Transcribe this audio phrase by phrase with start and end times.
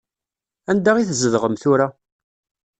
[0.69, 1.87] Anda i tzedɣem tura?